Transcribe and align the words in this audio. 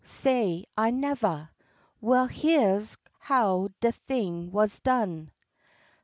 Say, 0.03 0.65
I 0.75 0.89
nevah? 0.89 1.49
Well 2.01 2.25
heah's 2.25 2.97
how 3.19 3.69
de 3.81 3.91
thing 3.91 4.51
wuz 4.51 4.79
done. 4.83 5.29